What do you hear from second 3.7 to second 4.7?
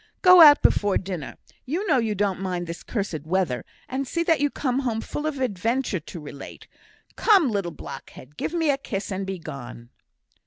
and see that you